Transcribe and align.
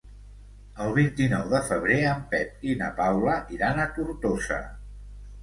El 0.85 0.95
vint-i-nou 0.95 1.51
de 1.51 1.59
febrer 1.67 1.97
en 2.13 2.23
Pep 2.33 2.65
i 2.71 2.75
na 2.81 2.89
Paula 3.01 3.37
iran 3.59 3.83
a 3.85 3.87
Tortosa. 4.01 4.61